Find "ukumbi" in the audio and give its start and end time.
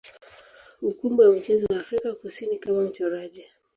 0.89-1.19